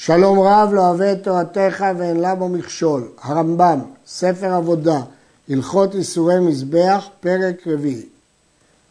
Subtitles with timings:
[0.00, 3.08] שלום רב לא אוהב את תורתך ואין לה בו מכשול.
[3.22, 5.00] הרמב"ם, ספר עבודה,
[5.48, 8.06] הלכות איסורי מזבח, פרק רביעי.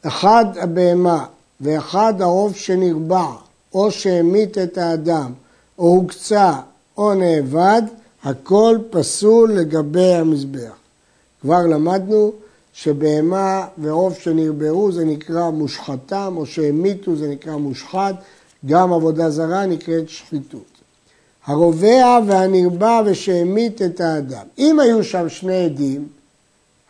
[0.02, 1.26] אחד הבהמה
[1.62, 3.26] ואחד העוף שנרבע,
[3.74, 5.34] או שהמית את האדם,
[5.80, 6.54] או הוקצה,
[6.98, 7.82] או נאבד,
[8.24, 10.76] הכל פסול לגבי המזבח.
[11.42, 12.32] כבר למדנו
[12.74, 18.16] שבהמה ועוף שנרבעו זה נקרא מושחתם, או שהמיתו זה נקרא מושחת,
[18.66, 20.77] גם עבודה זרה נקראת שחיתות.
[21.48, 24.46] הרובע והנרבע ושהמית את האדם.
[24.58, 26.08] אם היו שם שני עדים,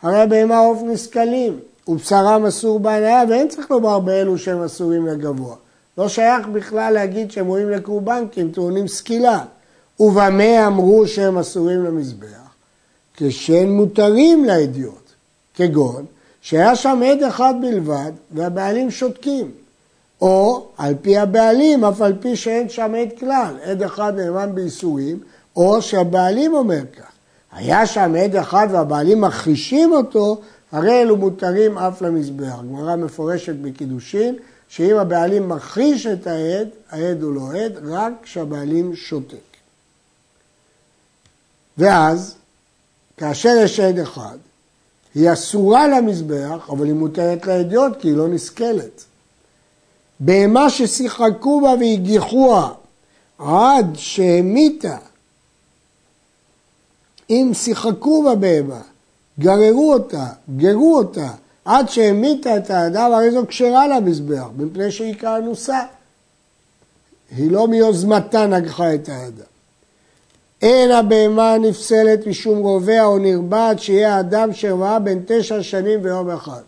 [0.02, 5.56] הרי הבהמה עוף נסכלים, ובשרם אסור בהנאה, ואין צריך לומר באלו שהם אסורים לגבוה.
[5.98, 9.44] לא שייך בכלל להגיד שהם ראויים לקורבן כי הם טעונים סקילה.
[10.00, 12.48] ובמה אמרו שהם אסורים למזבח?
[13.16, 15.12] כשהם מותרים לעדיות,
[15.54, 16.04] כגון
[16.40, 19.50] שהיה שם עד אחד בלבד והבעלים שותקים.
[20.20, 25.20] או על פי הבעלים, אף על פי שאין שם עד כלל, עד אחד נאמן בייסורים,
[25.56, 27.08] או שהבעלים אומר כך.
[27.52, 30.40] היה שם עד אחד והבעלים מכחישים אותו,
[30.72, 32.56] הרי אלו מותרים אף למזבח.
[32.58, 34.36] גמרא מפורשת בקידושין,
[34.68, 39.36] שאם הבעלים מכחיש את העד, העד הוא לא עד, רק כשהבעלים שותק.
[41.78, 42.34] ואז,
[43.16, 44.36] כאשר יש עד אחד,
[45.14, 49.04] היא אסורה למזבח, אבל היא מותרת לעדיות כי היא לא נסכלת.
[50.20, 52.72] בהמה ששיחקו בה והגיחוה
[53.38, 54.96] עד שהמיתה,
[57.30, 58.80] אם שיחקו בבהמה,
[59.40, 61.28] גררו אותה, גרו אותה,
[61.64, 65.80] עד שהמיתה את האדם, הרי זו כשרה למזבח, מפני שהיא כאנוסה.
[67.36, 69.44] היא לא מיוזמתה נגחה את האדם.
[70.62, 76.60] אין הבהמה נפסלת משום רובע או נרבעת שיהיה האדם שרבה בין תשע שנים ויום אחד.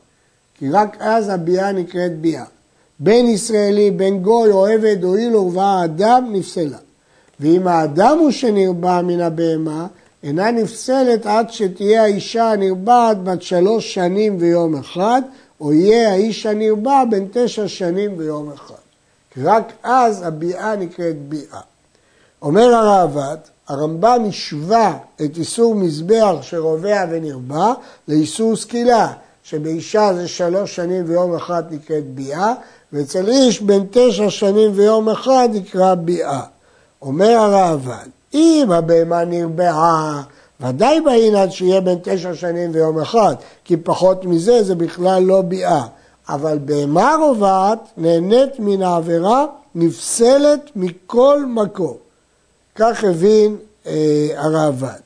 [0.59, 2.45] כי רק אז הביאה נקראת ביאה.
[3.01, 6.79] בין ישראלי, בין גוי או עבד או איל ורבעה אדם, נפסלה.
[7.41, 9.87] ואם האדם הוא שנרבע מן הבהמה,
[10.23, 15.22] אינה נפסלת עד שתהיה האישה הנרבעת בת שלוש שנים ויום אחד,
[15.60, 18.75] או יהיה האיש הנרבע בן תשע שנים ויום אחד.
[19.43, 21.60] רק אז הביאה נקראת ביאה.
[22.43, 23.37] אומר הראב"ד,
[23.69, 27.72] הרמב"ם השווה את איסור מזבח שרובע ונרבע
[28.09, 29.12] לאיסור סקילה,
[29.43, 32.55] שבאישה זה שלוש שנים ויום אחד נקראת ביאה,
[32.93, 36.43] ואצל איש בין תשע שנים ויום אחד נקרא ביאה.
[37.03, 40.23] אומר הראב"ד, אם הבהמה נרבעה,
[40.61, 43.34] ודאי באין עד שיהיה בין תשע שנים ויום אחד,
[43.65, 45.87] כי פחות מזה זה בכלל לא ביאה.
[46.28, 51.97] אבל בהמה רובעת נהנית מן העבירה, נפסלת מכל מקום.
[52.75, 55.01] כך הבין אה, הראב"ד.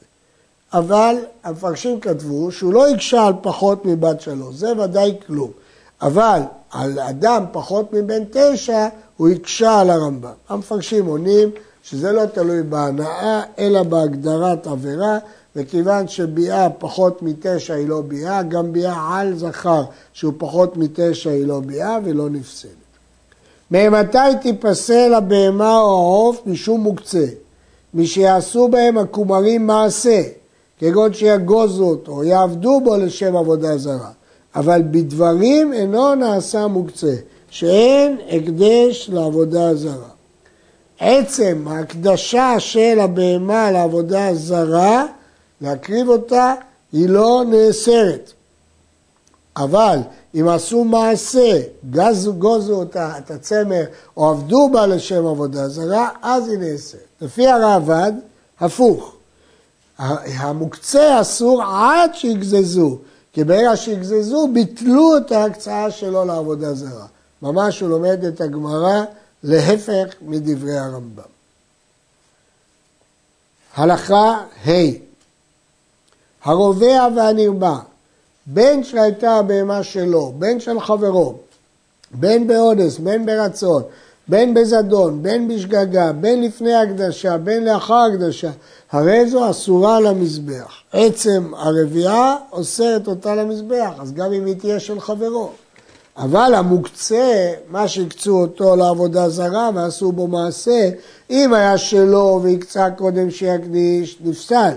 [0.72, 5.50] אבל המפרשים כתבו שהוא לא הקשה על פחות מבת שלוש, זה ודאי כלום.
[6.04, 10.30] אבל על אדם פחות מבן תשע, הוא הקשה על הרמב"ם.
[10.48, 11.50] המפרשים עונים
[11.82, 15.18] שזה לא תלוי בהנאה, אלא בהגדרת עבירה,
[15.56, 21.46] וכיוון שביאה פחות מתשע היא לא ביאה, גם ביאה על זכר שהוא פחות מתשע היא
[21.46, 22.70] לא ביאה ולא נפסלת.
[23.70, 27.26] ממתי תיפסל הבהמה או העוף משום מוקצה?
[27.94, 30.22] משיעשו בהם הכומרים מעשה,
[30.78, 34.10] כגון שיגוזו אותו, או יעבדו בו לשם עבודה זרה.
[34.56, 37.14] אבל בדברים אינו נעשה מוקצה,
[37.50, 40.08] שאין הקדש לעבודה זרה.
[40.98, 45.06] עצם ההקדשה של הבהמה לעבודה זרה,
[45.60, 46.54] להקריב אותה,
[46.92, 48.32] היא לא נאסרת.
[49.56, 49.98] אבל
[50.34, 51.60] אם עשו מעשה,
[51.90, 53.84] גזו, גוזו אותה, את הצמר,
[54.16, 57.00] או עבדו בה לשם עבודה זרה, אז היא נאסרת.
[57.20, 58.12] לפי הרעב"ד,
[58.60, 59.14] הפוך.
[59.98, 62.98] המוקצה אסור עד שיגזזו.
[63.34, 67.06] כי ברגע שיגזזו, ביטלו את ההקצאה שלו לעבודה זרה.
[67.42, 69.04] ממש הוא לומד את הגמרא
[69.42, 71.22] להפך מדברי הרמב"ם.
[73.74, 74.70] הלכה ה'
[76.44, 77.76] הרובע והנרבע,
[78.46, 81.38] בין שהייתה הבהמה שלו, בין של חברו,
[82.10, 83.82] בין באונס, בין ברצון,
[84.28, 88.50] בין בזדון, בין בשגגה, בין לפני הקדשה, בין לאחר הקדשה,
[88.94, 90.74] הרי זו אסורה למזבח.
[90.92, 95.50] עצם הרביעה אוסרת אותה למזבח, אז גם אם היא תהיה של חברו.
[96.16, 100.90] אבל המוקצה, מה שהקצו אותו לעבודה זרה ועשו בו מעשה,
[101.30, 104.74] אם היה שלו והקצה קודם שיקדיש, נפסל.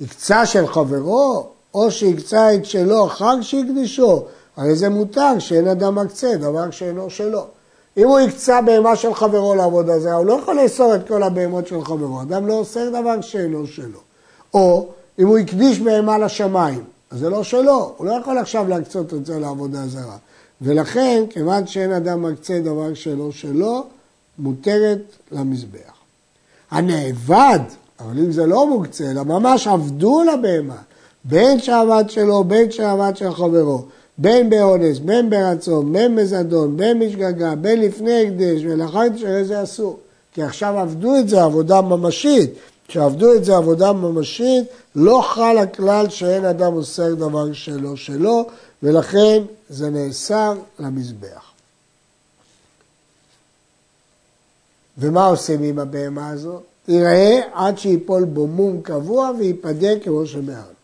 [0.00, 4.24] הקצה של חברו, או שהקצה את שלו אחר שהקדישו,
[4.56, 7.46] הרי זה מותר שאין אדם מקצה, דבר שאינו שלו.
[7.96, 11.66] אם הוא הקצה בהמה של חברו לעבודה זרה, הוא לא יכול לאסור את כל הבהמות
[11.66, 12.22] של חברו.
[12.22, 13.98] אדם לא אוסר דבר שאינו שלו.
[14.54, 14.88] או
[15.18, 19.26] אם הוא הקדיש בהמה לשמיים, אז זה לא שלו, הוא לא יכול עכשיו להקצות את
[19.26, 20.16] זה לעבודה זרה.
[20.62, 23.84] ולכן, כיוון שאין אדם מקצה דבר שלא שלו,
[24.38, 25.02] מותרת
[25.32, 25.98] למזבח.
[26.70, 27.60] הנאבד,
[28.00, 30.76] אבל אם זה לא מוקצה, אלא ממש עבדו לבהמה,
[31.24, 33.84] בין שעבד שלו, בין שעבד של חברו,
[34.18, 39.98] בין באונס, בין ברצון, בין בזדון, בין בשגגה, בין לפני הקדש ולאחר הרי זה אסור.
[40.32, 42.50] כי עכשיו עבדו את זה עבודה ממשית.
[42.88, 44.66] כשעבדו את זה עבודה ממשית,
[44.96, 48.46] לא חל הכלל שאין אדם אוסר דבר שלו שלו,
[48.82, 51.52] ולכן זה נאסר למזבח.
[54.98, 56.62] ומה עושים עם הבהמה הזאת?
[56.88, 60.78] יראה עד שיפול בו מום קבוע וייפדה כמו שבארנו.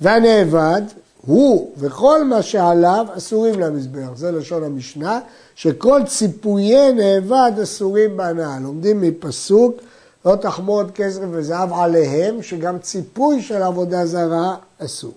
[0.00, 0.82] והנאבד,
[1.26, 4.08] הוא וכל מה שעליו אסורים למזבח.
[4.16, 5.20] זה לשון המשנה,
[5.54, 8.58] שכל ציפויי נאבד אסורים בהנאה.
[8.60, 9.76] לומדים מפסוק
[10.24, 15.12] לא תחמוד כסף וזהב עליהם, שגם ציפוי של עבודה זרה אסור.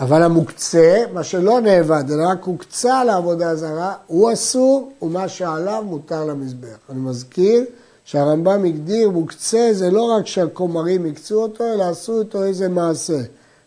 [0.00, 6.24] אבל המוקצה, מה שלא נאבד, אלא רק הוקצה לעבודה זרה, הוא אסור, ומה שעליו מותר
[6.24, 6.78] למזבח.
[6.90, 7.64] אני מזכיר
[8.04, 13.18] שהרמב"ם הגדיר מוקצה זה לא רק שהכומרים הקצו אותו, אלא עשו איתו איזה מעשה.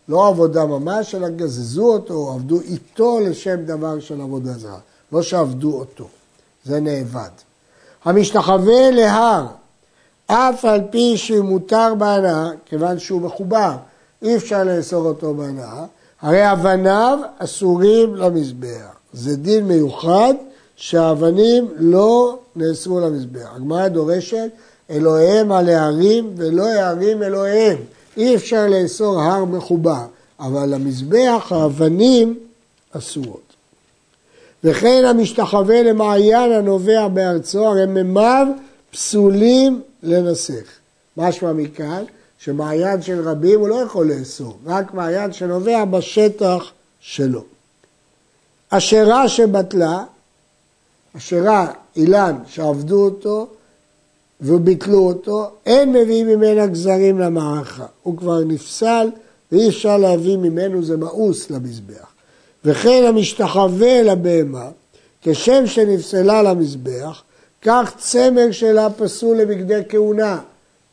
[0.09, 4.79] לא עבודה ממש, אלא גזזו אותו, עבדו איתו לשם דבר של עבודה זרה.
[5.11, 6.07] לא שעבדו אותו.
[6.65, 7.29] זה נאבד.
[8.05, 9.45] המשתחווה להר,
[10.27, 13.71] אף על פי שהוא מותר בהנאה, כיוון שהוא מחובר,
[14.21, 15.85] אי אפשר לאסור אותו בהנאה,
[16.21, 18.95] הרי אבניו אסורים למזבח.
[19.13, 20.33] זה דין מיוחד
[20.75, 23.49] שהאבנים לא נאסרו למזבח.
[23.55, 24.49] הגמרא דורשת
[24.89, 27.77] אלוהיהם על הערים ולא הערים אלוהיהם.
[28.17, 30.05] אי אפשר לאסור הר מחובר,
[30.39, 32.39] אבל למזבח האבנים
[32.91, 33.51] אסורות.
[34.63, 38.47] וכן המשתחווה למעיין הנובע בארצו, הרי מימיו
[38.91, 40.63] פסולים לנסך.
[41.17, 42.03] משמע מכאן
[42.39, 47.43] שמעיין של רבים הוא לא יכול לאסור, רק מעיין שנובע בשטח שלו.
[48.69, 50.03] אשרה שבטלה,
[51.17, 53.47] אשרה אילן שעבדו אותו
[54.41, 57.85] וביטלו אותו, אין מביאים ממנה גזרים למערכה.
[58.03, 59.09] הוא כבר נפסל
[59.51, 62.07] ואי אפשר להביא ממנו, זה מאוס למזבח.
[62.65, 64.69] וכן המשתחווה לבהמה,
[65.21, 67.23] כשם שנפסלה למזבח,
[67.61, 70.39] כך צמר שלה פסול לבגדי כהונה,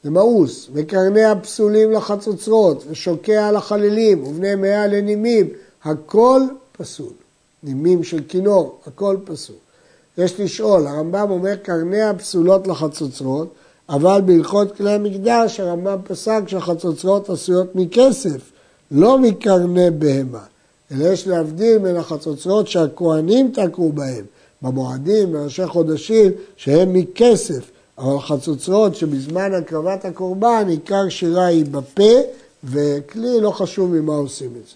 [0.04, 5.48] זה מאוס, וקרניה פסולים לחצוצרות, ושוקע לחללים, ובני מאה לנימים,
[5.84, 6.40] הכל
[6.72, 7.12] פסול.
[7.62, 9.56] נימים של כינור, הכל פסול.
[10.18, 13.54] יש לשאול, הרמב"ם אומר קרניה פסולות לחצוצרות,
[13.88, 18.50] אבל בהלכות כלי המקדש הרמב"ם פסק שהחצוצרות עשויות מכסף,
[18.90, 20.42] לא מקרני בהמה.
[20.92, 24.24] אלא יש להבדיל בין החצוצרות שהכוהנים תקעו בהם,
[24.62, 32.12] במועדים, בראשי חודשים, שהם מכסף, אבל חצוצרות שבזמן הקרבת הקורבן עיקר שירה היא בפה,
[32.64, 34.74] וכלי לא חשוב ממה עושים את זה.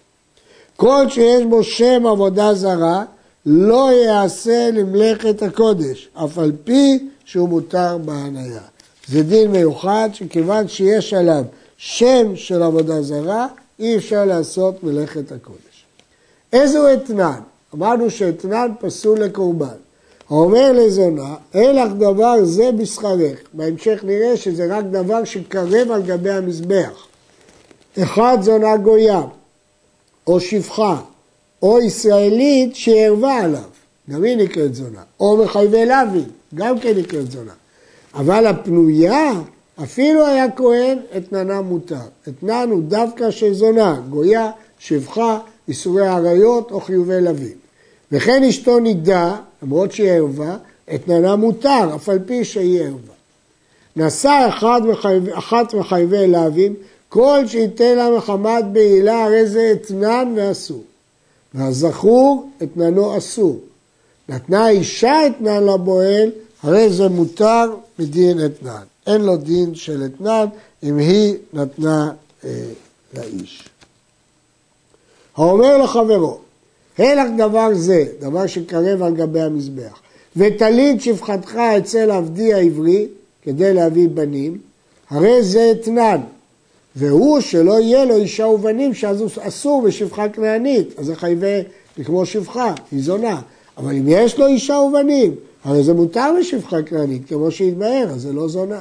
[0.76, 3.04] כל שיש בו שם עבודה זרה,
[3.46, 8.60] לא יעשה למלאכת הקודש, אף על פי שהוא מותר בהניה.
[9.08, 11.44] זה דין מיוחד שכיוון שיש עליו
[11.76, 13.46] שם של עבודה זרה,
[13.78, 15.84] אי אפשר לעשות מלאכת הקודש.
[16.52, 17.40] איזו אתנן?
[17.74, 19.66] אמרנו שאתנן פסול לקורבן.
[20.30, 23.38] האומר לזונה, אין לך דבר זה בשכרך.
[23.52, 27.06] בהמשך נראה שזה רק דבר שקרב על גבי המזבח.
[28.02, 29.22] אחד זונה גויה,
[30.26, 31.00] או שפחה,
[31.62, 33.62] או ישראלית שערבה עליו,
[34.10, 36.22] גם היא נקראת זונה, או מחייבי לוי,
[36.54, 37.52] גם כן נקראת זונה.
[38.14, 39.32] אבל הפנויה,
[39.82, 41.96] אפילו היה כהן, אתננה מותר.
[42.28, 45.38] אתנן הוא דווקא של זונה, גויה, שפחה,
[45.69, 47.52] איסורי עריות או חיובי לוי.
[48.12, 50.56] וכן אשתו נידה, למרות שהיא ערווה,
[50.94, 53.14] אתננה מותר, אף על פי שהיא ערווה.
[53.96, 54.48] נשא
[54.84, 56.74] מחייב, אחת מחייבי להבים,
[57.08, 60.82] כל שייתן לה מחמת בעילה, הרי זה אתנן ואסור.
[61.54, 63.60] והזכור, אתננו אסור.
[64.28, 66.30] נתנה אישה אתנן לבועל,
[66.62, 68.82] הרי זה מותר מדין אתנן.
[69.06, 70.46] אין לו דין של אתנן
[70.82, 72.12] אם היא נתנה
[72.44, 72.50] אה,
[73.14, 73.68] לאיש.
[75.36, 76.38] האומר לחברו,
[76.98, 80.00] הלך דבר זה, דבר שקרב על גבי המזבח,
[80.36, 83.08] ותלית שפחתך אצל עבדי העברי
[83.42, 84.58] כדי להביא בנים,
[85.10, 86.20] הרי זה אתנן,
[86.96, 91.61] והוא שלא יהיה לו אישה ובנים שאז אסור בשפחה כנענית, אז זה חייבי
[92.05, 93.41] כמו שפחה, היא זונה,
[93.77, 95.34] אבל אם יש לו אישה ובנים,
[95.65, 98.81] הרי זה מותר בשפחה כנענית, כמו שהתבהר, אז זה לא זונה.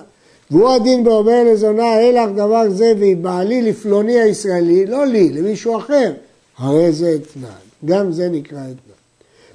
[0.51, 6.13] והוא הדין באומר לזונה, הלך דבר זה והיא בעלי לפלוני הישראלי, לא לי, למישהו אחר,
[6.57, 7.49] הרי זה אתנן.
[7.85, 8.91] גם זה נקרא אתנן.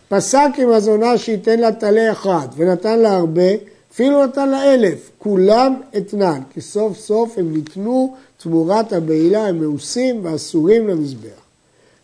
[0.08, 3.50] פסק עם הזונה שייתן לה טלה אחד ונתן לה הרבה,
[3.92, 10.24] אפילו נתן לה אלף, כולם אתנן, כי סוף סוף הם ניתנו תמורת הבעילה, הם מאוסים
[10.24, 11.40] ואסורים למזבח.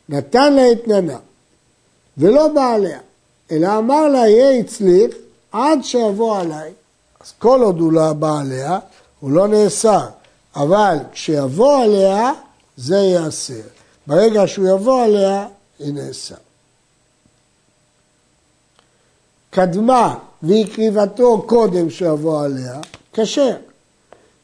[0.08, 1.18] נתן לה אתננה,
[2.18, 2.98] ולא בא עליה,
[3.50, 5.14] אלא אמר לה, יהיה הצליח
[5.52, 6.72] עד שיבוא עליי.
[7.20, 8.78] אז כל עוד הוא לא בא עליה,
[9.20, 10.06] הוא לא נאסר.
[10.56, 12.32] אבל כשיבוא עליה,
[12.76, 13.62] זה ייאסר.
[14.06, 15.46] ברגע שהוא יבוא עליה,
[15.78, 16.34] היא נאסר.
[19.50, 22.80] קדמה והקריבתו קודם שיבוא עליה,
[23.12, 23.56] כשר.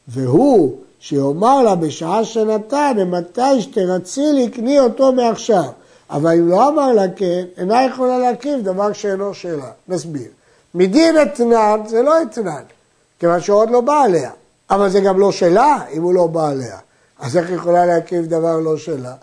[0.07, 5.65] והוא שיאמר לה בשעה שנתן, מתי שתרצי לי, קני אותו מעכשיו.
[6.09, 9.71] אבל אם לא אמר לה כן, אינה יכולה להקריב דבר שאינו שלה.
[9.87, 10.27] נסביר.
[10.75, 12.63] מדין אתנן זה לא אתנן,
[13.19, 14.31] כיוון שהוא עוד לא בא עליה.
[14.69, 16.77] אבל זה גם לא שלה, אם הוא לא בא עליה.
[17.19, 19.13] אז איך יכולה להקריב דבר לא שלה?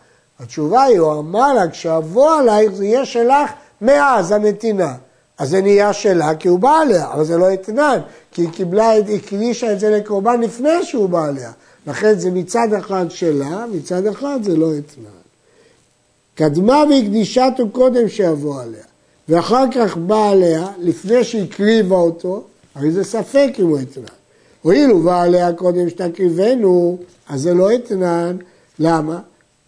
[0.40, 4.94] התשובה היא, הוא אמר לה, כשאבוא עלייך זה יהיה שלך מאז הנתינה.
[5.38, 8.00] אז זה נהיה שלה כי הוא בא עליה, אבל זה לא אתנן,
[8.32, 11.50] כי היא קיבלה, היא הקדישה את זה לקורבן לפני שהוא בא עליה.
[11.86, 15.16] לכן זה מצד אחד שלה, מצד אחד זה לא אתנן.
[16.34, 18.84] קדמה והקדישתו קודם שיבוא עליה,
[19.28, 24.04] ואחר כך בא עליה, לפני שהקריבה אותו, הרי זה ספק אם הוא אתנן.
[24.62, 28.36] הואיל ובא עליה קודם שתקריבנו, אז זה לא אתנן,
[28.78, 29.18] למה?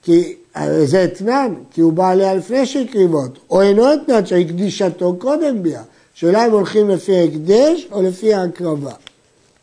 [0.02, 0.36] כי
[0.84, 5.82] זה אתנן, כי הוא בא עליה לפני שהקריבה אותו, או אינו אתנן שהקדישתו קודם ביה.
[6.14, 8.92] שאלה אם הולכים לפי ההקדש או לפי ההקרבה.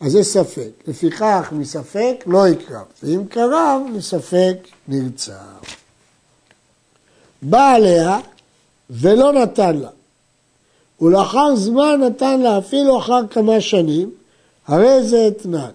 [0.00, 0.70] אז זה ספק.
[0.86, 4.56] לפיכך מספק לא יקרב, ואם קרב מספק
[4.88, 5.38] נרצה.
[7.42, 8.18] בא עליה
[8.90, 9.88] ולא נתן לה.
[11.00, 14.10] ולאחר זמן נתן לה אפילו אחר כמה שנים,
[14.66, 15.70] הרי זה אתנן.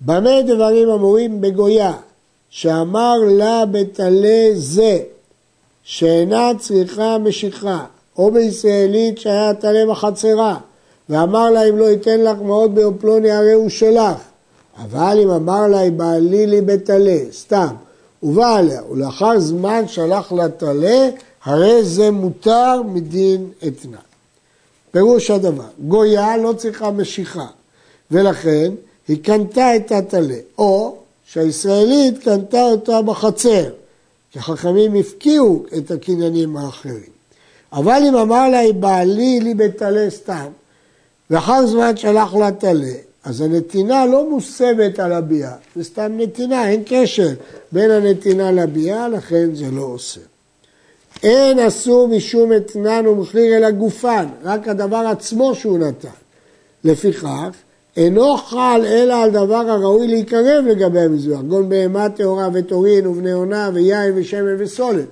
[0.00, 1.92] במה דברים אמורים בגויה,
[2.50, 4.98] שאמר לה בטלה זה,
[5.82, 7.84] שאינה צריכה משיכה,
[8.18, 10.58] או בישראלית שהיה טלה בחצרה,
[11.08, 14.18] ואמר לה אם לא ייתן לך מעות באופלוני הרי הוא שלך.
[14.84, 17.74] אבל אם אמר לה בעלי לי בטלה, סתם,
[18.22, 21.08] ובא עליה, ולאחר זמן שלח לה טלה,
[21.44, 23.98] הרי זה מותר מדין אתנן.
[24.90, 27.46] פירוש הדבר, גויה לא צריכה משיכה,
[28.10, 28.72] ולכן
[29.08, 33.70] היא קנתה את הטלה, או שהישראלית קנתה אותה בחצר,
[34.32, 37.18] כי חכמים הפקיעו את הקניינים האחרים.
[37.72, 40.46] אבל אם אמר לה, בעלי לי בטלה סתם,
[41.30, 42.92] ואחר זמן שלח לה טלה,
[43.24, 47.28] אז הנתינה לא מוסבת על הביאה, זה סתם נתינה, אין קשר
[47.72, 50.20] בין הנתינה לביאה, לכן זה לא עושה.
[51.22, 56.08] אין אסור משום אתנן ומחיר אלא גופן, רק הדבר עצמו שהוא נתן.
[56.84, 57.50] לפיכך,
[57.96, 63.70] אינו חל אלא על דבר הראוי להיקרב לגבי המזבח, גון בהמה טהורה וטורין ובני עונה
[63.74, 65.06] ויין ושמן וסולת.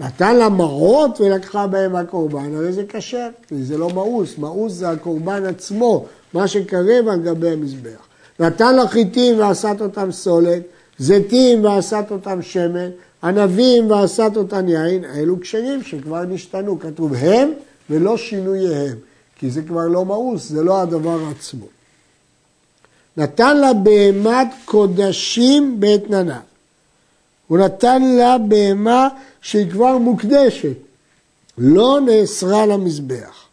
[0.00, 4.90] נתן לה מרות ולקחה בהם הקורבן, הרי זה כשר, כי זה לא מאוס, מאוס זה
[4.90, 8.06] הקורבן עצמו, מה שקרב על גבי המזבח.
[8.40, 10.62] נתן לה חיטים ועשת אותם סולת,
[10.98, 12.90] זיתים ועשת אותם שמן,
[13.22, 17.52] ענבים ועשת אותם יין, אלו כשרים שכבר נשתנו, כתוב הם
[17.90, 18.96] ולא שינוייהם,
[19.38, 21.66] כי זה כבר לא מאוס, זה לא הדבר עצמו.
[23.16, 26.40] נתן לה בהמת קודשים באתננה.
[27.48, 29.08] הוא נתן לה בהמה
[29.40, 30.76] שהיא כבר מוקדשת,
[31.58, 33.44] לא נאסרה למזבח.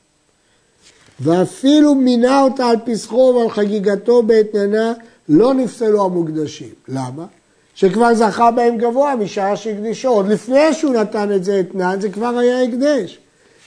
[1.20, 4.94] ואפילו מינה אותה על פסחו ועל חגיגתו באתננה,
[5.30, 6.74] לא נפסלו המוקדשים.
[6.88, 7.26] למה?
[7.76, 10.10] שכבר זכה בהם גבוה משעה שהקדישו.
[10.10, 13.20] עוד לפני שהוא נתן את זה אתנן, זה כבר היה הקדש.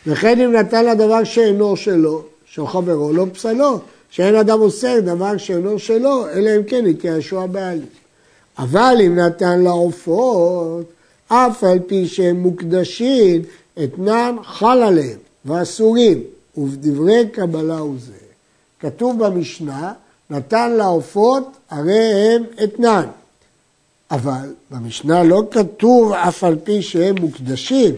[0.06, 3.78] וכן אם נתן לה דבר שאינו שלו, של חברו, לא פסלו.
[4.10, 7.86] שאין אדם עושה דבר שאינו שלו, אלא אם כן התייאשו הבעלים.
[8.58, 10.86] אבל אם נתן לעופות,
[11.28, 13.42] אף על פי שהם מוקדשים,
[13.84, 16.22] אתנן חל עליהם, ואסורים,
[16.56, 18.12] ובדברי קבלה הוא זה.
[18.80, 19.92] כתוב במשנה,
[20.30, 23.06] נתן לעופות, הרי הם אתנן.
[24.10, 27.94] אבל במשנה לא כתוב אף על פי שהם מוקדשים,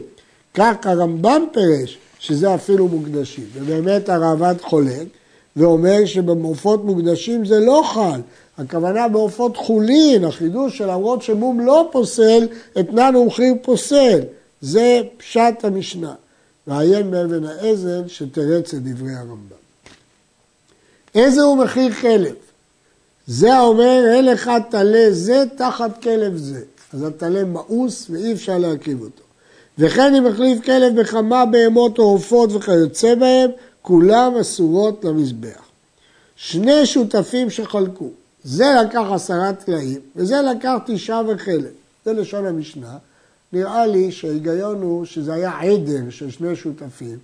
[0.55, 3.45] כך הרמב"ם פירש שזה אפילו מוקדשים.
[3.55, 5.07] ובאמת הרעב"ד חולק,
[5.57, 8.21] ואומר שבעופות מוקדשים זה לא חל,
[8.59, 12.49] הכוונה בעופות חולין, החידוש שלמרות שמום לא פוסל,
[12.81, 14.21] אתנן ומחיר פוסל.
[14.61, 16.15] זה פשט המשנה.
[16.67, 19.57] ועיין באבן העזל שתרץ את דברי הרמב"ם.
[21.15, 22.35] איזה הוא מחיר כלב?
[23.27, 26.63] זה אומר, אין לך טלה זה תחת כלב זה.
[26.93, 29.23] אז הטלה מאוס ואי אפשר להרכיב אותו.
[29.79, 33.51] וכן אם החליף כלב בכמה בהמות או עופות וכיוצא בהם,
[33.83, 35.63] כולם אסורות למזבח.
[36.37, 38.09] שני שותפים שחלקו,
[38.47, 41.71] זה לקח עשרה טלאים וזה לקח תשעה וחלק.
[42.05, 42.97] זה לשון המשנה.
[43.53, 47.19] נראה לי שההיגיון הוא שזה היה עדר של שני שותפים.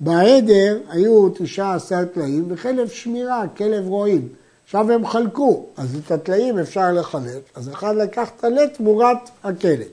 [0.00, 4.28] בעדר היו תשעה עשר טלאים וחלב שמירה, כלב רועים.
[4.64, 9.88] עכשיו הם חלקו, אז את הטלאים אפשר לחלק, אז אחד לקח טלה תמורת הכלב.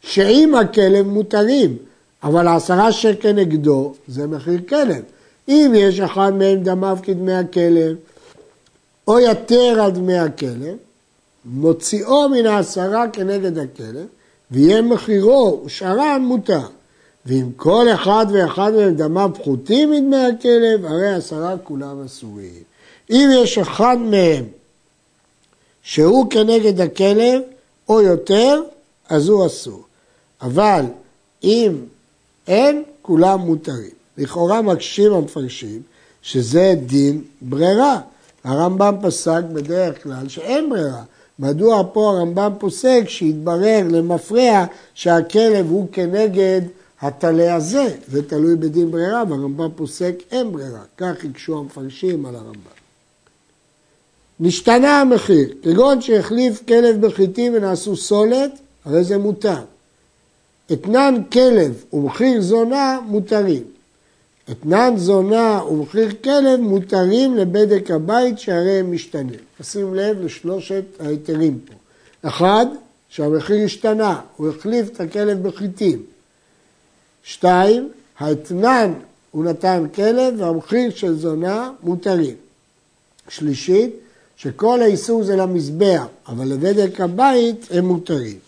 [0.00, 1.76] שעם הכלב מותרים,
[2.22, 5.02] אבל עשרה שקל נגדו זה מחיר כלב.
[5.48, 7.96] אם יש אחד מהם דמיו כדמי הכלב,
[9.08, 10.76] או יתר על דמי הכלב,
[11.44, 14.06] מוציאו מן העשרה כנגד הכלב,
[14.50, 16.66] ויהיה מחירו ושארן מותר.
[17.26, 22.62] ואם כל אחד ואחד מהם דמיו פחותים מדמי הכלב, הרי עשרה כולם אסורים.
[23.10, 24.44] אם יש אחד מהם
[25.82, 27.42] שהוא כנגד הכלב
[27.88, 28.62] או יותר,
[29.08, 29.82] אז הוא אסור.
[30.42, 30.84] אבל
[31.44, 31.76] אם
[32.46, 33.90] אין, כולם מותרים.
[34.18, 35.82] לכאורה מקשים המפרשים
[36.22, 38.00] שזה דין ברירה.
[38.44, 41.02] הרמב"ם פסק בדרך כלל שאין ברירה.
[41.38, 46.60] מדוע פה הרמב"ם פוסק שיתברר למפרע שהכלב הוא כנגד
[47.00, 47.94] הטלה הזה?
[48.08, 50.82] זה תלוי בדין ברירה, והרמב"ם פוסק אין ברירה.
[50.96, 52.74] כך הקשו המפרשים על הרמב"ם.
[54.40, 58.50] נשתנה המחיר, כגון שהחליף כלב בחיטים ונעשו סולת,
[58.84, 59.62] הרי זה מותר.
[60.72, 63.62] אתנן כלב ומחיר זונה מותרים.
[64.50, 69.40] אתנן זונה ומחיר כלב מותרים לבדק הבית שהרי הם משתנים.
[69.62, 71.74] שים לב לשלושת ההיתרים פה.
[72.28, 72.66] אחד,
[73.08, 76.02] שהמחיר השתנה, הוא החליף את הכלב בחיטים.
[77.22, 78.92] שתיים, האתנן
[79.30, 82.34] הוא נתן כלב והמחיר של זונה מותרים.
[83.28, 83.96] שלישית,
[84.36, 88.38] שכל האיסור זה למזבח, אבל לבדק הבית הם מותרים.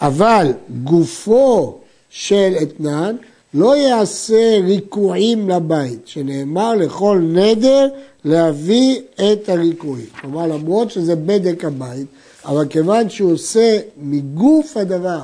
[0.00, 0.52] אבל
[0.84, 1.78] גופו
[2.10, 3.16] של אתנן
[3.54, 7.88] לא יעשה ריקועים לבית, שנאמר לכל נדר
[8.24, 10.06] להביא את הריקועים.
[10.20, 12.06] כלומר, למרות שזה בדק הבית,
[12.44, 15.20] אבל כיוון שהוא עושה מגוף הדבר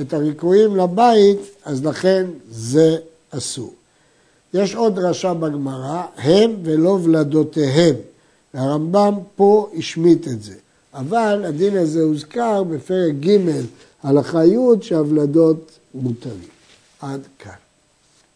[0.00, 2.96] את הריקועים לבית, אז לכן זה
[3.30, 3.72] אסור.
[4.54, 7.94] יש עוד דרשה בגמרא, הם ולא ולדותיהם.
[8.54, 10.54] והרמב"ם פה השמיט את זה.
[10.94, 13.38] אבל הדין הזה הוזכר בפרק ג'
[14.02, 16.55] הלכה י' שהוולדות מותרים.
[17.12, 17.65] עד כאן.